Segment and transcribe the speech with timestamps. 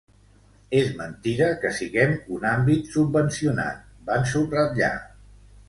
[0.77, 4.93] És mentida que siguem un àmbit subvencionat –van subratllar—.